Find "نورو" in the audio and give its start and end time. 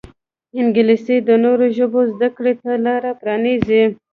1.43-1.65